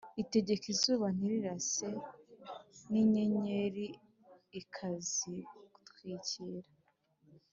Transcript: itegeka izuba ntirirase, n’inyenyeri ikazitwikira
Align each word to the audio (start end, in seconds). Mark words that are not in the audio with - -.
itegeka 0.23 0.65
izuba 0.73 1.05
ntirirase, 1.15 1.87
n’inyenyeri 2.91 3.85
ikazitwikira 4.59 6.69